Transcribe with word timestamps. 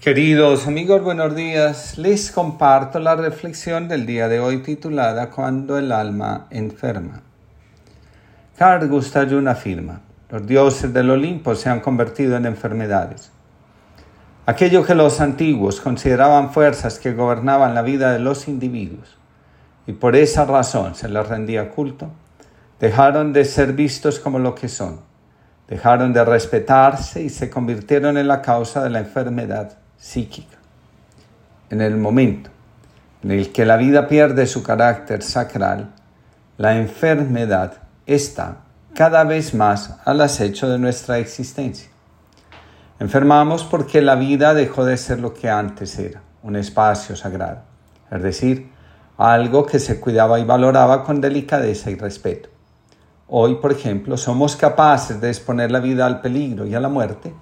Queridos 0.00 0.68
amigos, 0.68 1.02
buenos 1.02 1.34
días. 1.34 1.98
Les 1.98 2.30
comparto 2.30 3.00
la 3.00 3.16
reflexión 3.16 3.88
del 3.88 4.06
día 4.06 4.28
de 4.28 4.38
hoy 4.38 4.58
titulada 4.58 5.28
Cuando 5.28 5.76
el 5.76 5.90
alma 5.90 6.46
enferma. 6.50 7.22
Carl 8.56 8.86
Gustav 8.88 9.28
Jung 9.28 9.48
afirma, 9.48 10.02
los 10.30 10.46
dioses 10.46 10.94
del 10.94 11.10
Olimpo 11.10 11.56
se 11.56 11.68
han 11.68 11.80
convertido 11.80 12.36
en 12.36 12.46
enfermedades. 12.46 13.32
Aquello 14.46 14.84
que 14.84 14.94
los 14.94 15.20
antiguos 15.20 15.80
consideraban 15.80 16.52
fuerzas 16.52 17.00
que 17.00 17.12
gobernaban 17.14 17.74
la 17.74 17.82
vida 17.82 18.12
de 18.12 18.20
los 18.20 18.46
individuos 18.46 19.18
y 19.88 19.94
por 19.94 20.14
esa 20.14 20.44
razón 20.44 20.94
se 20.94 21.08
les 21.08 21.26
rendía 21.26 21.70
culto, 21.70 22.08
dejaron 22.78 23.32
de 23.32 23.44
ser 23.44 23.72
vistos 23.72 24.20
como 24.20 24.38
lo 24.38 24.54
que 24.54 24.68
son, 24.68 25.00
dejaron 25.66 26.12
de 26.12 26.24
respetarse 26.24 27.20
y 27.20 27.30
se 27.30 27.50
convirtieron 27.50 28.16
en 28.16 28.28
la 28.28 28.42
causa 28.42 28.84
de 28.84 28.90
la 28.90 29.00
enfermedad 29.00 29.76
psíquica. 29.98 30.56
En 31.70 31.82
el 31.82 31.96
momento 31.96 32.50
en 33.22 33.32
el 33.32 33.52
que 33.52 33.66
la 33.66 33.76
vida 33.76 34.06
pierde 34.08 34.46
su 34.46 34.62
carácter 34.62 35.22
sacral, 35.22 35.90
la 36.56 36.76
enfermedad 36.76 37.74
está 38.06 38.58
cada 38.94 39.24
vez 39.24 39.54
más 39.54 39.98
al 40.04 40.20
acecho 40.20 40.68
de 40.68 40.78
nuestra 40.78 41.18
existencia. 41.18 41.90
Enfermamos 43.00 43.64
porque 43.64 44.00
la 44.00 44.14
vida 44.16 44.54
dejó 44.54 44.84
de 44.84 44.96
ser 44.96 45.20
lo 45.20 45.34
que 45.34 45.48
antes 45.48 45.98
era, 45.98 46.22
un 46.42 46.56
espacio 46.56 47.14
sagrado, 47.14 47.62
es 48.10 48.22
decir, 48.22 48.70
algo 49.16 49.66
que 49.66 49.78
se 49.78 50.00
cuidaba 50.00 50.40
y 50.40 50.44
valoraba 50.44 51.04
con 51.04 51.20
delicadeza 51.20 51.90
y 51.90 51.96
respeto. 51.96 52.48
Hoy, 53.28 53.56
por 53.56 53.72
ejemplo, 53.72 54.16
somos 54.16 54.56
capaces 54.56 55.20
de 55.20 55.28
exponer 55.28 55.70
la 55.70 55.80
vida 55.80 56.06
al 56.06 56.20
peligro 56.20 56.66
y 56.66 56.74
a 56.74 56.80
la 56.80 56.88
muerte 56.88 57.34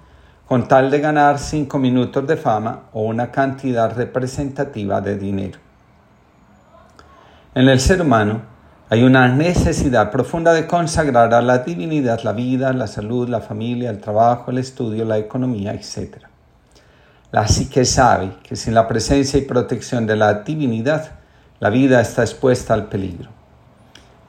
con 0.47 0.67
tal 0.67 0.89
de 0.89 1.01
ganar 1.01 1.39
cinco 1.39 1.77
minutos 1.77 2.25
de 2.25 2.37
fama 2.37 2.83
o 2.93 3.01
una 3.01 3.31
cantidad 3.31 3.93
representativa 3.93 5.01
de 5.01 5.17
dinero. 5.17 5.59
En 7.53 7.67
el 7.67 7.81
ser 7.81 8.01
humano 8.01 8.41
hay 8.89 9.03
una 9.03 9.27
necesidad 9.27 10.09
profunda 10.09 10.53
de 10.53 10.65
consagrar 10.65 11.33
a 11.33 11.41
la 11.41 11.57
divinidad 11.57 12.21
la 12.23 12.31
vida, 12.31 12.71
la 12.71 12.87
salud, 12.87 13.27
la 13.27 13.41
familia, 13.41 13.89
el 13.89 13.99
trabajo, 13.99 14.51
el 14.51 14.59
estudio, 14.59 15.03
la 15.03 15.17
economía, 15.17 15.73
etc. 15.73 16.19
La 17.31 17.45
psique 17.45 17.83
sabe 17.83 18.31
que 18.41 18.55
sin 18.55 18.73
la 18.73 18.87
presencia 18.87 19.37
y 19.37 19.41
protección 19.41 20.07
de 20.07 20.15
la 20.15 20.33
divinidad, 20.35 21.11
la 21.59 21.69
vida 21.69 21.99
está 21.99 22.21
expuesta 22.21 22.73
al 22.73 22.85
peligro. 22.85 23.29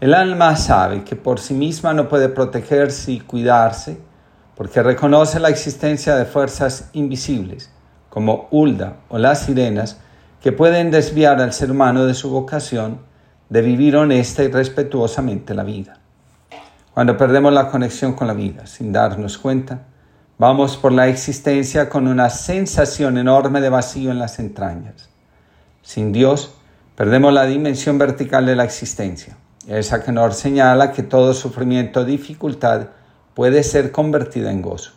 El 0.00 0.14
alma 0.14 0.56
sabe 0.56 1.04
que 1.04 1.14
por 1.14 1.38
sí 1.38 1.54
misma 1.54 1.92
no 1.92 2.08
puede 2.08 2.28
protegerse 2.28 3.12
y 3.12 3.20
cuidarse 3.20 4.07
porque 4.58 4.82
reconoce 4.82 5.38
la 5.38 5.50
existencia 5.50 6.16
de 6.16 6.24
fuerzas 6.24 6.90
invisibles, 6.92 7.70
como 8.10 8.48
Ulda 8.50 8.96
o 9.08 9.16
las 9.16 9.42
sirenas, 9.42 9.98
que 10.42 10.50
pueden 10.50 10.90
desviar 10.90 11.40
al 11.40 11.52
ser 11.52 11.70
humano 11.70 12.06
de 12.06 12.14
su 12.14 12.28
vocación 12.28 12.98
de 13.48 13.62
vivir 13.62 13.94
honesta 13.94 14.42
y 14.42 14.48
respetuosamente 14.48 15.54
la 15.54 15.62
vida. 15.62 16.00
Cuando 16.92 17.16
perdemos 17.16 17.52
la 17.52 17.70
conexión 17.70 18.14
con 18.14 18.26
la 18.26 18.34
vida 18.34 18.66
sin 18.66 18.92
darnos 18.92 19.38
cuenta, 19.38 19.82
vamos 20.38 20.76
por 20.76 20.90
la 20.90 21.06
existencia 21.06 21.88
con 21.88 22.08
una 22.08 22.28
sensación 22.28 23.16
enorme 23.16 23.60
de 23.60 23.68
vacío 23.68 24.10
en 24.10 24.18
las 24.18 24.40
entrañas. 24.40 25.08
Sin 25.82 26.10
Dios, 26.10 26.52
perdemos 26.96 27.32
la 27.32 27.46
dimensión 27.46 27.96
vertical 27.96 28.44
de 28.44 28.56
la 28.56 28.64
existencia, 28.64 29.36
esa 29.68 30.02
que 30.02 30.10
nos 30.10 30.36
señala 30.36 30.90
que 30.90 31.04
todo 31.04 31.32
sufrimiento 31.32 32.00
o 32.00 32.04
dificultad 32.04 32.88
puede 33.38 33.62
ser 33.62 33.92
convertida 33.92 34.50
en 34.50 34.60
gozo. 34.60 34.90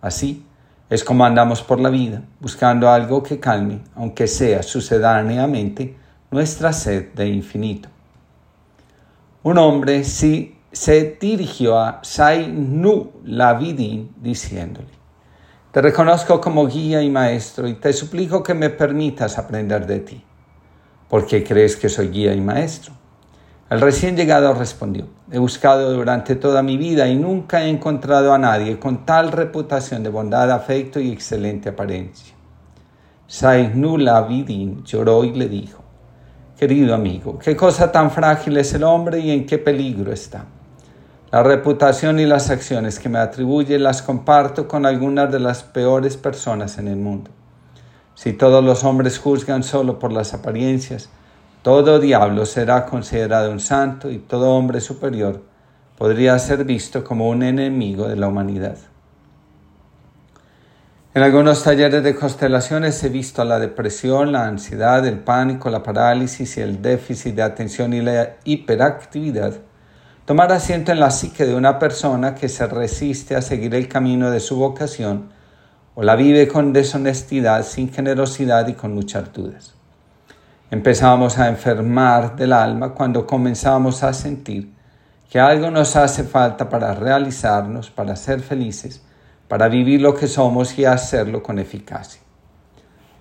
Así 0.00 0.46
es 0.88 1.04
como 1.04 1.26
andamos 1.26 1.60
por 1.60 1.78
la 1.78 1.90
vida, 1.90 2.22
buscando 2.40 2.88
algo 2.88 3.22
que 3.22 3.38
calme, 3.38 3.80
aunque 3.94 4.28
sea 4.28 4.62
sucedáneamente, 4.62 5.94
nuestra 6.30 6.72
sed 6.72 7.12
de 7.12 7.28
infinito. 7.28 7.90
Un 9.42 9.58
hombre 9.58 10.04
sí 10.04 10.56
se 10.72 11.18
dirigió 11.20 11.78
a 11.78 12.00
Sai 12.02 12.50
Nu 12.50 13.12
Lavidin 13.26 14.14
diciéndole, 14.22 14.88
Te 15.70 15.82
reconozco 15.82 16.40
como 16.40 16.66
guía 16.66 17.02
y 17.02 17.10
maestro 17.10 17.68
y 17.68 17.74
te 17.74 17.92
suplico 17.92 18.42
que 18.42 18.54
me 18.54 18.70
permitas 18.70 19.36
aprender 19.36 19.86
de 19.86 20.00
ti. 20.00 20.24
¿Por 21.10 21.26
qué 21.26 21.44
crees 21.44 21.76
que 21.76 21.90
soy 21.90 22.08
guía 22.08 22.32
y 22.32 22.40
maestro? 22.40 22.94
El 23.68 23.80
recién 23.80 24.16
llegado 24.16 24.54
respondió, 24.54 25.08
he 25.32 25.40
buscado 25.40 25.92
durante 25.92 26.36
toda 26.36 26.62
mi 26.62 26.76
vida 26.76 27.08
y 27.08 27.16
nunca 27.16 27.64
he 27.64 27.68
encontrado 27.68 28.32
a 28.32 28.38
nadie 28.38 28.78
con 28.78 29.04
tal 29.04 29.32
reputación 29.32 30.04
de 30.04 30.08
bondad, 30.08 30.52
afecto 30.52 31.00
y 31.00 31.10
excelente 31.10 31.70
apariencia. 31.70 32.32
Sainula 33.26 34.22
Vidin 34.22 34.84
lloró 34.84 35.24
y 35.24 35.32
le 35.32 35.48
dijo, 35.48 35.82
querido 36.56 36.94
amigo, 36.94 37.40
qué 37.40 37.56
cosa 37.56 37.90
tan 37.90 38.12
frágil 38.12 38.56
es 38.56 38.72
el 38.72 38.84
hombre 38.84 39.18
y 39.18 39.32
en 39.32 39.46
qué 39.46 39.58
peligro 39.58 40.12
está. 40.12 40.44
La 41.32 41.42
reputación 41.42 42.20
y 42.20 42.24
las 42.24 42.50
acciones 42.50 43.00
que 43.00 43.08
me 43.08 43.18
atribuye 43.18 43.80
las 43.80 44.00
comparto 44.00 44.68
con 44.68 44.86
algunas 44.86 45.32
de 45.32 45.40
las 45.40 45.64
peores 45.64 46.16
personas 46.16 46.78
en 46.78 46.86
el 46.86 46.98
mundo. 46.98 47.32
Si 48.14 48.32
todos 48.32 48.64
los 48.64 48.84
hombres 48.84 49.18
juzgan 49.18 49.64
solo 49.64 49.98
por 49.98 50.12
las 50.12 50.34
apariencias, 50.34 51.10
todo 51.66 51.98
diablo 51.98 52.46
será 52.46 52.86
considerado 52.86 53.50
un 53.50 53.58
santo 53.58 54.08
y 54.08 54.18
todo 54.18 54.54
hombre 54.54 54.80
superior 54.80 55.42
podría 55.98 56.38
ser 56.38 56.62
visto 56.62 57.02
como 57.02 57.28
un 57.28 57.42
enemigo 57.42 58.06
de 58.06 58.14
la 58.14 58.28
humanidad. 58.28 58.76
En 61.12 61.24
algunos 61.24 61.64
talleres 61.64 62.04
de 62.04 62.14
constelaciones 62.14 63.02
he 63.02 63.08
visto 63.08 63.44
la 63.44 63.58
depresión, 63.58 64.30
la 64.30 64.46
ansiedad, 64.46 65.04
el 65.04 65.18
pánico, 65.18 65.68
la 65.68 65.82
parálisis 65.82 66.56
y 66.56 66.60
el 66.60 66.80
déficit 66.80 67.34
de 67.34 67.42
atención 67.42 67.92
y 67.94 68.00
la 68.00 68.36
hiperactividad 68.44 69.54
tomar 70.24 70.52
asiento 70.52 70.92
en 70.92 71.00
la 71.00 71.10
psique 71.10 71.46
de 71.46 71.56
una 71.56 71.80
persona 71.80 72.36
que 72.36 72.48
se 72.48 72.64
resiste 72.68 73.34
a 73.34 73.42
seguir 73.42 73.74
el 73.74 73.88
camino 73.88 74.30
de 74.30 74.38
su 74.38 74.54
vocación 74.54 75.30
o 75.96 76.04
la 76.04 76.14
vive 76.14 76.46
con 76.46 76.72
deshonestidad, 76.72 77.64
sin 77.64 77.92
generosidad 77.92 78.68
y 78.68 78.74
con 78.74 78.94
muchas 78.94 79.32
dudas. 79.32 79.75
Empezamos 80.68 81.38
a 81.38 81.48
enfermar 81.48 82.34
del 82.34 82.52
alma 82.52 82.88
cuando 82.88 83.24
comenzamos 83.24 84.02
a 84.02 84.12
sentir 84.12 84.72
que 85.30 85.38
algo 85.38 85.70
nos 85.70 85.94
hace 85.94 86.24
falta 86.24 86.68
para 86.68 86.92
realizarnos, 86.92 87.88
para 87.88 88.16
ser 88.16 88.40
felices, 88.40 89.00
para 89.46 89.68
vivir 89.68 90.00
lo 90.00 90.16
que 90.16 90.26
somos 90.26 90.76
y 90.76 90.84
hacerlo 90.84 91.40
con 91.40 91.60
eficacia. 91.60 92.20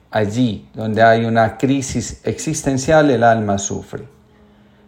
Allí 0.10 0.68
donde 0.74 1.04
hay 1.04 1.26
una 1.26 1.56
crisis 1.56 2.22
existencial, 2.24 3.12
el 3.12 3.24
alma 3.24 3.60
sufre. 3.60 4.08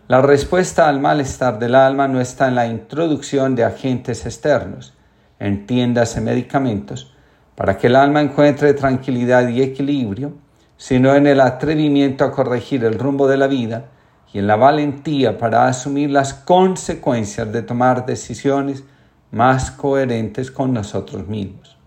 La 0.08 0.24
respuesta 0.24 0.90
al 0.90 1.00
malestar 1.00 1.60
del 1.60 1.76
alma 1.76 2.08
no 2.08 2.20
está 2.20 2.48
en 2.48 2.56
la 2.56 2.66
introducción 2.66 3.54
de 3.54 3.66
agentes 3.66 4.26
externos, 4.26 4.96
en 5.38 5.68
tiendas 5.68 6.18
y 6.18 6.22
medicamentos, 6.22 7.14
para 7.54 7.78
que 7.78 7.86
el 7.86 7.96
alma 7.96 8.22
encuentre 8.22 8.74
tranquilidad 8.74 9.48
y 9.50 9.62
equilibrio, 9.62 10.47
sino 10.78 11.16
en 11.16 11.26
el 11.26 11.42
atrevimiento 11.42 12.24
a 12.24 12.32
corregir 12.32 12.86
el 12.86 13.00
rumbo 13.00 13.28
de 13.28 13.38
la 13.38 13.48
vida 13.48 13.86
y 14.32 14.40
en 14.40 14.48
la 14.48 14.56
valentía 14.56 15.38
para 15.38 15.68
asumir 15.68 16.12
las 16.12 16.34
consecuencias 16.34 17.52
de 17.52 17.64
tomar 17.64 18.06
decisiones 18.06 18.84
más 19.32 19.72
coherentes 19.72 20.52
con 20.52 20.74
nosotros 20.74 21.28
mismos. 21.28 21.78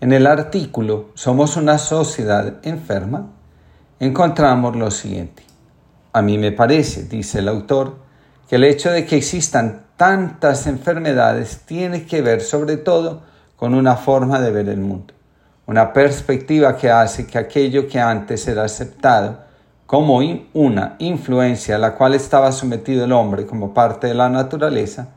En 0.00 0.12
el 0.12 0.26
artículo 0.26 1.10
Somos 1.14 1.56
una 1.56 1.78
sociedad 1.78 2.54
enferma, 2.62 3.30
encontramos 3.98 4.76
lo 4.76 4.90
siguiente. 4.90 5.42
A 6.12 6.22
mí 6.22 6.38
me 6.38 6.52
parece, 6.52 7.04
dice 7.04 7.40
el 7.40 7.48
autor, 7.48 7.96
que 8.48 8.56
el 8.56 8.64
hecho 8.64 8.90
de 8.90 9.04
que 9.06 9.16
existan 9.16 9.86
tantas 9.96 10.66
enfermedades 10.66 11.62
tiene 11.66 12.04
que 12.04 12.22
ver 12.22 12.40
sobre 12.40 12.76
todo 12.76 13.22
con 13.56 13.74
una 13.74 13.96
forma 13.96 14.40
de 14.40 14.52
ver 14.52 14.68
el 14.68 14.80
mundo 14.80 15.14
una 15.66 15.92
perspectiva 15.92 16.76
que 16.76 16.90
hace 16.90 17.26
que 17.26 17.38
aquello 17.38 17.88
que 17.88 17.98
antes 17.98 18.46
era 18.46 18.64
aceptado 18.64 19.38
como 19.86 20.20
una 20.54 20.96
influencia 20.98 21.76
a 21.76 21.78
la 21.78 21.94
cual 21.94 22.14
estaba 22.14 22.52
sometido 22.52 23.04
el 23.04 23.12
hombre 23.12 23.46
como 23.46 23.72
parte 23.72 24.06
de 24.06 24.14
la 24.14 24.28
naturaleza, 24.28 25.08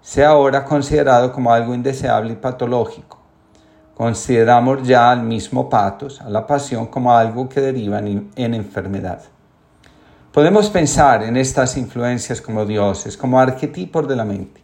sea 0.00 0.30
ahora 0.30 0.64
considerado 0.64 1.32
como 1.32 1.52
algo 1.52 1.74
indeseable 1.74 2.32
y 2.32 2.36
patológico. 2.36 3.18
Consideramos 3.94 4.82
ya 4.82 5.10
al 5.10 5.22
mismo 5.22 5.70
patos, 5.70 6.20
a 6.20 6.28
la 6.28 6.46
pasión, 6.46 6.86
como 6.86 7.16
algo 7.16 7.48
que 7.48 7.60
deriva 7.60 8.00
en, 8.00 8.32
enfermedad. 8.34 9.22
Podemos 10.32 10.68
pensar 10.68 11.22
en 11.22 11.36
estas 11.36 11.76
influencias 11.76 12.40
como 12.40 12.66
dioses, 12.66 13.16
como 13.16 13.38
arquetipos 13.38 14.08
de 14.08 14.16
la 14.16 14.24
mente, 14.24 14.60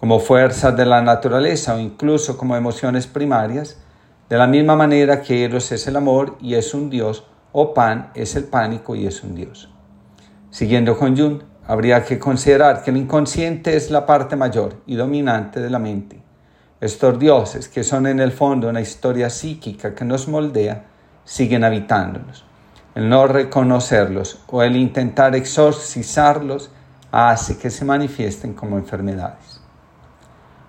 como 0.00 0.18
fuerzas 0.18 0.76
de 0.76 0.84
la 0.84 1.00
naturaleza 1.00 1.76
o 1.76 1.78
incluso 1.78 2.36
como 2.36 2.56
emociones 2.56 3.06
primarias, 3.06 3.76
de 4.28 4.38
la 4.38 4.46
misma 4.46 4.76
manera 4.76 5.22
que 5.22 5.44
Eros 5.44 5.70
es 5.72 5.86
el 5.86 5.96
amor 5.96 6.36
y 6.40 6.54
es 6.54 6.74
un 6.74 6.90
dios, 6.90 7.24
o 7.52 7.72
Pan 7.72 8.10
es 8.14 8.36
el 8.36 8.44
pánico 8.44 8.94
y 8.94 9.06
es 9.06 9.22
un 9.22 9.34
dios. 9.34 9.70
Siguiendo 10.50 10.98
con 10.98 11.16
Jung, 11.16 11.42
habría 11.66 12.04
que 12.04 12.18
considerar 12.18 12.82
que 12.82 12.90
el 12.90 12.96
inconsciente 12.96 13.76
es 13.76 13.90
la 13.90 14.06
parte 14.06 14.36
mayor 14.36 14.82
y 14.86 14.96
dominante 14.96 15.60
de 15.60 15.70
la 15.70 15.78
mente, 15.78 16.22
estos 16.80 17.18
dioses, 17.18 17.68
que 17.68 17.84
son 17.84 18.06
en 18.06 18.20
el 18.20 18.32
fondo 18.32 18.68
una 18.68 18.82
historia 18.82 19.30
psíquica 19.30 19.94
que 19.94 20.04
nos 20.04 20.28
moldea, 20.28 20.84
siguen 21.24 21.64
habitándonos. 21.64 22.44
El 22.94 23.08
no 23.08 23.26
reconocerlos 23.26 24.40
o 24.48 24.62
el 24.62 24.76
intentar 24.76 25.34
exorcizarlos 25.34 26.70
hace 27.12 27.58
que 27.58 27.70
se 27.70 27.84
manifiesten 27.84 28.52
como 28.54 28.76
enfermedades. 28.76 29.60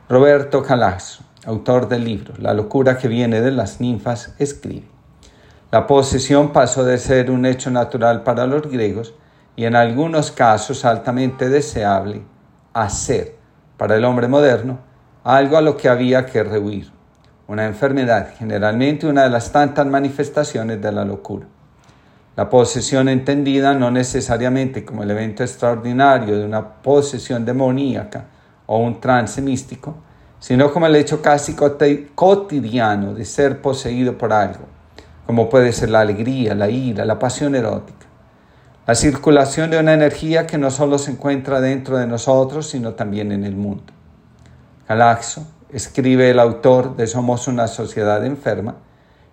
Roberto 0.07 0.63
Calazo, 0.63 1.24
autor 1.48 1.88
del 1.88 2.04
libro 2.04 2.34
La 2.38 2.54
locura 2.54 2.98
que 2.98 3.08
viene 3.08 3.42
de 3.42 3.52
las 3.52 3.80
ninfas, 3.80 4.36
escribe, 4.38 4.86
La 5.72 5.88
posesión 5.88 6.52
pasó 6.52 6.84
de 6.84 6.98
ser 6.98 7.32
un 7.32 7.46
hecho 7.46 7.72
natural 7.72 8.24
para 8.24 8.46
los 8.46 8.64
griegos 8.64 9.14
y 9.56 9.66
en 9.66 9.76
algunos 9.76 10.32
casos 10.32 10.86
altamente 10.86 11.50
deseable 11.50 12.22
a 12.74 12.90
ser, 12.90 13.36
para 13.78 13.96
el 13.96 14.06
hombre 14.06 14.28
moderno, 14.28 14.80
algo 15.24 15.58
a 15.58 15.62
lo 15.62 15.78
que 15.78 15.90
había 15.90 16.26
que 16.26 16.44
rehuir, 16.44 16.92
una 17.48 17.66
enfermedad, 17.66 18.30
generalmente 18.38 19.08
una 19.08 19.24
de 19.24 19.30
las 19.30 19.52
tantas 19.52 19.88
manifestaciones 19.88 20.82
de 20.82 20.92
la 20.92 21.06
locura. 21.06 21.48
La 22.36 22.50
posesión 22.50 23.10
entendida 23.10 23.74
no 23.74 23.90
necesariamente 23.90 24.86
como 24.86 25.02
el 25.02 25.10
evento 25.10 25.44
extraordinario 25.44 26.38
de 26.38 26.46
una 26.46 26.82
posesión 26.84 27.46
demoníaca 27.46 28.26
o 28.68 28.78
un 28.78 29.00
trance 29.00 29.42
místico, 29.42 29.96
sino 30.48 30.72
como 30.72 30.86
el 30.86 30.96
hecho 30.96 31.22
casi 31.22 31.58
cotidiano 32.16 33.14
de 33.14 33.26
ser 33.26 33.62
poseído 33.62 34.18
por 34.18 34.32
algo, 34.32 34.64
como 35.26 35.50
puede 35.50 35.74
ser 35.74 35.90
la 35.90 36.00
alegría, 36.00 36.56
la 36.56 36.70
ira, 36.70 37.04
la 37.04 37.20
pasión 37.20 37.54
erótica. 37.54 38.06
La 38.86 38.96
circulación 38.96 39.72
de 39.72 39.78
una 39.78 39.94
energía 39.94 40.48
que 40.48 40.58
no 40.58 40.72
solo 40.72 41.00
se 41.00 41.12
encuentra 41.12 41.60
dentro 41.60 41.98
de 41.98 42.08
nosotros, 42.08 42.70
sino 42.70 42.94
también 42.94 43.34
en 43.34 43.44
el 43.44 43.58
mundo. 43.58 43.92
Galaxo, 44.88 45.46
escribe 45.70 46.30
el 46.30 46.40
autor 46.40 46.96
de 46.96 47.08
Somos 47.08 47.50
una 47.50 47.68
sociedad 47.68 48.26
enferma, 48.26 48.76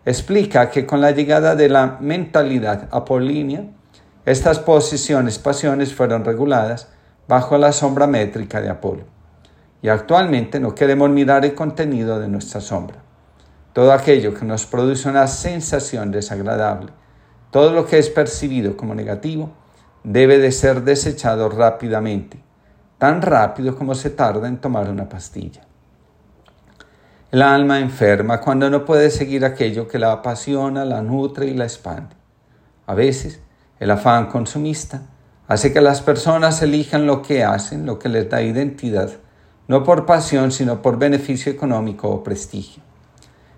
explica 0.05 0.69
que 0.69 0.85
con 0.85 1.01
la 1.01 1.13
llegada 1.13 1.55
de 1.55 1.69
la 1.69 1.97
mentalidad 2.01 2.89
apolínea, 2.91 3.63
estas 4.27 4.59
posiciones, 4.59 5.39
pasiones 5.39 5.95
fueron 5.95 6.25
reguladas 6.25 6.89
bajo 7.29 7.57
la 7.57 7.71
sombra 7.71 8.09
métrica 8.09 8.61
de 8.61 8.69
Apolo. 8.69 9.14
Y 9.85 9.91
actualmente 9.91 10.61
no 10.61 10.75
queremos 10.75 11.11
mirar 11.11 11.45
el 11.45 11.55
contenido 11.55 12.19
de 12.19 12.27
nuestra 12.27 12.63
sombra. 12.63 13.03
Todo 13.75 13.93
aquello 13.93 14.33
que 14.33 14.47
nos 14.47 14.65
produce 14.65 15.11
una 15.11 15.27
sensación 15.27 16.11
desagradable, 16.11 16.91
todo 17.51 17.71
lo 17.71 17.85
que 17.85 17.99
es 17.99 18.09
percibido 18.09 18.79
como 18.79 18.95
negativo, 18.95 19.53
debe 20.03 20.39
de 20.39 20.53
ser 20.53 20.85
desechado 20.85 21.51
rápidamente, 21.51 22.43
tan 22.97 23.21
rápido 23.21 23.77
como 23.77 23.95
se 23.95 24.09
tarda 24.09 24.49
en 24.49 24.57
tomar 24.57 24.89
una 24.89 25.07
pastilla. 25.07 25.67
El 27.31 27.43
alma 27.43 27.79
enferma 27.79 28.41
cuando 28.41 28.71
no 28.71 28.87
puede 28.87 29.11
seguir 29.11 29.45
aquello 29.45 29.87
que 29.87 29.99
la 29.99 30.13
apasiona, 30.13 30.87
la 30.87 31.03
nutre 31.03 31.45
y 31.45 31.53
la 31.53 31.65
expande. 31.65 32.17
A 32.87 32.95
veces, 32.95 33.43
el 33.79 33.91
afán 33.91 34.29
consumista 34.29 35.03
hace 35.47 35.75
que 35.75 35.83
las 35.83 36.01
personas 36.01 36.63
elijan 36.63 37.07
lo 37.07 37.21
que 37.21 37.45
hacen, 37.45 37.85
lo 37.85 37.99
que 37.99 38.09
les 38.09 38.31
da 38.31 38.41
identidad, 38.41 39.11
no 39.69 39.83
por 39.83 40.07
pasión, 40.07 40.53
sino 40.53 40.83
por 40.83 40.99
beneficio 40.99 41.51
económico 41.51 42.09
o 42.09 42.23
prestigio. 42.23 42.83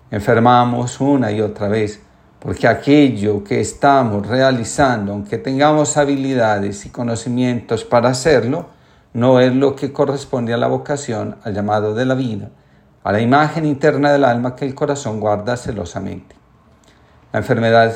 Enfermamos 0.09 1.01
una 1.01 1.31
y 1.31 1.41
otra 1.41 1.67
vez 1.67 2.01
porque 2.39 2.67
aquello 2.67 3.43
que 3.43 3.59
estamos 3.59 4.25
realizando, 4.27 5.11
aunque 5.11 5.37
tengamos 5.37 5.97
habilidades 5.97 6.85
y 6.85 6.89
conocimientos 6.89 7.83
para 7.83 8.09
hacerlo, 8.09 8.67
no 9.13 9.39
es 9.39 9.53
lo 9.53 9.75
que 9.75 9.91
corresponde 9.91 10.53
a 10.53 10.57
la 10.57 10.67
vocación, 10.67 11.37
al 11.43 11.53
llamado 11.53 11.93
de 11.93 12.05
la 12.05 12.13
vida, 12.13 12.49
a 13.03 13.11
la 13.11 13.19
imagen 13.19 13.65
interna 13.65 14.11
del 14.11 14.23
alma 14.23 14.55
que 14.55 14.65
el 14.65 14.75
corazón 14.75 15.19
guarda 15.19 15.57
celosamente. 15.57 16.35
La 17.33 17.39
enfermedad 17.39 17.93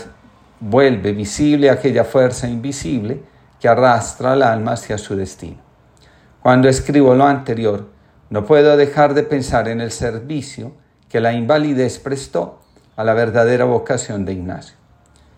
vuelve 0.60 1.12
visible 1.12 1.70
aquella 1.70 2.04
fuerza 2.04 2.48
invisible 2.48 3.24
que 3.60 3.68
arrastra 3.68 4.34
al 4.34 4.42
alma 4.42 4.74
hacia 4.74 4.98
su 4.98 5.16
destino. 5.16 5.58
Cuando 6.42 6.68
escribo 6.68 7.14
lo 7.14 7.26
anterior, 7.26 7.88
no 8.32 8.46
puedo 8.46 8.78
dejar 8.78 9.14
de 9.14 9.24
pensar 9.24 9.68
en 9.68 9.82
el 9.82 9.92
servicio 9.92 10.72
que 11.10 11.20
la 11.20 11.34
invalidez 11.34 12.00
prestó 12.00 12.62
a 12.96 13.04
la 13.04 13.14
verdadera 13.14 13.66
vocación 13.66 14.24
de 14.24 14.32
Ignacio. 14.32 14.78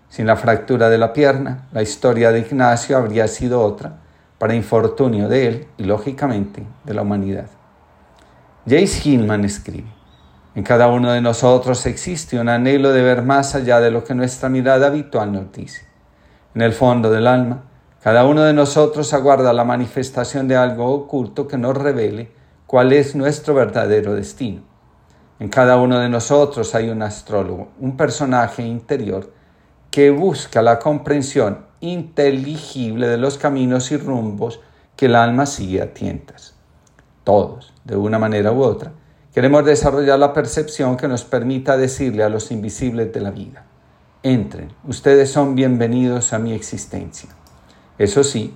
Sin 0.09 0.27
la 0.27 0.35
fractura 0.35 0.89
de 0.91 0.99
la 0.99 1.11
pierna, 1.11 1.67
la 1.71 1.81
historia 1.81 2.31
de 2.31 2.41
Ignacio 2.41 2.95
habría 2.95 3.27
sido 3.27 3.61
otra, 3.61 3.97
para 4.37 4.53
infortunio 4.53 5.27
de 5.27 5.47
él 5.47 5.67
y, 5.77 5.85
lógicamente, 5.85 6.63
de 6.83 6.93
la 6.93 7.01
humanidad. 7.01 7.47
Jace 8.67 9.09
Hillman 9.09 9.43
escribe, 9.43 9.91
en 10.53 10.61
cada 10.61 10.87
uno 10.87 11.13
de 11.13 11.21
nosotros 11.21 11.87
existe 11.87 12.39
un 12.39 12.47
anhelo 12.47 12.91
de 12.91 13.01
ver 13.01 13.23
más 13.23 13.55
allá 13.55 13.79
de 13.79 13.89
lo 13.89 14.03
que 14.03 14.13
nuestra 14.13 14.49
mirada 14.49 14.85
habitual 14.85 15.31
nos 15.31 15.51
dice. 15.51 15.87
En 16.53 16.61
el 16.61 16.73
fondo 16.73 17.09
del 17.09 17.25
alma, 17.25 17.63
cada 18.03 18.23
uno 18.27 18.43
de 18.43 18.53
nosotros 18.53 19.13
aguarda 19.15 19.51
la 19.51 19.63
manifestación 19.63 20.47
de 20.47 20.57
algo 20.57 20.93
oculto 20.93 21.47
que 21.47 21.57
nos 21.57 21.75
revele 21.75 22.42
cuál 22.67 22.93
es 22.93 23.15
nuestro 23.15 23.53
verdadero 23.53 24.13
destino. 24.13 24.61
En 25.39 25.49
cada 25.49 25.77
uno 25.77 25.99
de 25.99 26.09
nosotros 26.09 26.73
hay 26.75 26.89
un 26.89 27.01
astrólogo, 27.01 27.69
un 27.79 27.97
personaje 27.97 28.63
interior 28.63 29.31
que 29.91 30.09
busca 30.09 30.61
la 30.61 30.79
comprensión 30.79 31.65
inteligible 31.79 33.07
de 33.07 33.17
los 33.17 33.37
caminos 33.37 33.91
y 33.91 33.97
rumbos 33.97 34.59
que 34.95 35.07
el 35.07 35.15
alma 35.15 35.45
sigue 35.45 35.81
a 35.81 35.93
tientas. 35.93 36.55
Todos, 37.23 37.73
de 37.83 37.95
una 37.95 38.19
manera 38.19 38.51
u 38.51 38.63
otra, 38.63 38.93
queremos 39.33 39.65
desarrollar 39.65 40.17
la 40.19 40.33
percepción 40.33 40.97
que 40.97 41.07
nos 41.07 41.23
permita 41.23 41.77
decirle 41.77 42.23
a 42.23 42.29
los 42.29 42.51
invisibles 42.51 43.11
de 43.11 43.21
la 43.21 43.31
vida, 43.31 43.65
entren, 44.23 44.73
ustedes 44.87 45.29
son 45.29 45.55
bienvenidos 45.55 46.33
a 46.33 46.39
mi 46.39 46.53
existencia. 46.53 47.29
Eso 47.97 48.23
sí, 48.23 48.55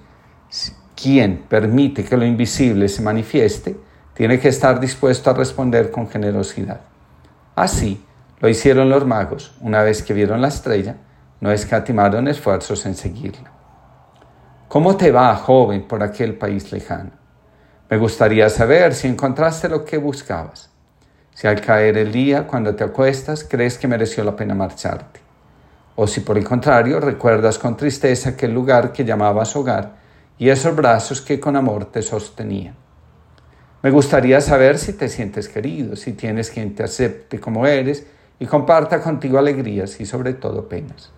quien 0.95 1.43
permite 1.49 2.03
que 2.03 2.17
lo 2.17 2.25
invisible 2.25 2.87
se 2.87 3.01
manifieste, 3.01 3.77
tiene 4.17 4.39
que 4.39 4.47
estar 4.47 4.79
dispuesto 4.79 5.29
a 5.29 5.33
responder 5.33 5.91
con 5.91 6.09
generosidad. 6.09 6.81
Así 7.55 8.03
lo 8.39 8.49
hicieron 8.49 8.89
los 8.89 9.05
magos 9.05 9.53
una 9.61 9.83
vez 9.83 10.01
que 10.01 10.15
vieron 10.15 10.41
la 10.41 10.47
estrella, 10.47 10.95
no 11.39 11.51
escatimaron 11.51 12.27
esfuerzos 12.27 12.83
en 12.87 12.95
seguirla. 12.95 13.51
¿Cómo 14.67 14.97
te 14.97 15.11
va, 15.11 15.35
joven, 15.35 15.87
por 15.87 16.01
aquel 16.01 16.35
país 16.35 16.71
lejano? 16.71 17.11
Me 17.91 17.97
gustaría 17.97 18.49
saber 18.49 18.95
si 18.95 19.07
encontraste 19.07 19.69
lo 19.69 19.85
que 19.85 19.97
buscabas. 19.97 20.71
Si 21.35 21.45
al 21.45 21.61
caer 21.61 21.95
el 21.99 22.11
día, 22.11 22.47
cuando 22.47 22.73
te 22.73 22.85
acuestas, 22.85 23.43
crees 23.47 23.77
que 23.77 23.87
mereció 23.87 24.23
la 24.23 24.35
pena 24.35 24.55
marcharte. 24.55 25.19
O 25.95 26.07
si 26.07 26.21
por 26.21 26.39
el 26.39 26.43
contrario 26.43 26.99
recuerdas 26.99 27.59
con 27.59 27.77
tristeza 27.77 28.31
aquel 28.31 28.51
lugar 28.51 28.91
que 28.91 29.05
llamabas 29.05 29.55
hogar 29.55 29.91
y 30.39 30.49
esos 30.49 30.75
brazos 30.75 31.21
que 31.21 31.39
con 31.39 31.55
amor 31.55 31.85
te 31.85 32.01
sostenían. 32.01 32.86
Me 33.87 33.91
gustaría 33.93 34.41
saber 34.41 34.79
si 34.79 34.91
te 34.91 35.07
sientes 35.07 35.47
querido, 35.47 35.95
si 35.95 36.11
tienes 36.11 36.51
quien 36.51 36.75
te 36.75 36.83
acepte 36.83 37.39
como 37.39 37.65
eres 37.65 38.05
y 38.37 38.45
comparta 38.45 39.01
contigo 39.01 39.37
alegrías 39.37 40.01
y 40.01 40.05
sobre 40.05 40.33
todo 40.33 40.67
penas. 40.67 41.09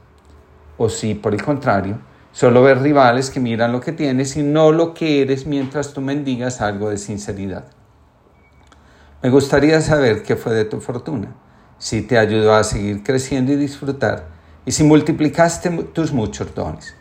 O 0.78 0.88
si, 0.88 1.16
por 1.16 1.34
el 1.34 1.42
contrario, 1.42 1.98
Solo 2.32 2.62
ver 2.62 2.80
rivales 2.80 3.32
que 3.32 3.40
miran 3.40 3.72
lo 3.72 3.82
que 3.82 3.92
tienes 3.92 4.38
y 4.38 4.44
no 4.44 4.72
lo 4.72 4.94
que 4.94 5.24
eres 5.24 5.48
mientras 5.48 5.94
tú 5.94 6.02
mendigas 6.02 6.62
algo 6.62 6.92
de 6.92 7.00
sinceridad. 7.00 7.66
Me 9.24 9.32
gustaría 9.32 9.82
saber 9.82 10.22
qué 10.22 10.36
fue 10.36 10.54
de 10.54 10.66
tu 10.66 10.80
fortuna, 10.80 11.34
si 11.80 12.04
te 12.04 12.20
ayudó 12.20 12.54
a 12.54 12.64
seguir 12.64 13.02
creciendo 13.02 13.52
y 13.52 13.56
disfrutar, 13.56 14.28
y 14.64 14.74
si 14.74 14.84
multiplicaste 14.84 15.72
tus 15.92 16.14
muchos 16.14 16.54
dones, 16.54 16.94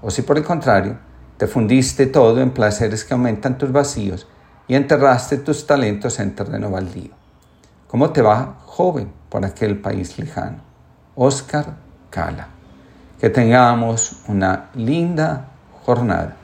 o 0.00 0.10
si 0.10 0.22
por 0.22 0.36
el 0.36 0.42
contrario 0.42 0.98
te 1.36 1.46
fundiste 1.46 2.06
todo 2.06 2.40
en 2.40 2.50
placeres 2.50 3.04
que 3.04 3.14
aumentan 3.14 3.56
tus 3.56 3.70
vacíos 3.70 4.26
y 4.68 4.74
enterraste 4.74 5.38
tus 5.38 5.66
talentos 5.66 6.18
en 6.20 6.34
terreno 6.34 6.70
baldío. 6.70 7.12
¿Cómo 7.88 8.10
te 8.10 8.22
va, 8.22 8.56
joven, 8.64 9.12
por 9.28 9.44
aquel 9.44 9.80
país 9.80 10.18
lejano? 10.18 10.58
Oscar 11.14 11.66
Cala. 12.10 12.48
Que 13.20 13.30
tengamos 13.30 14.22
una 14.28 14.70
linda 14.74 15.48
jornada. 15.84 16.36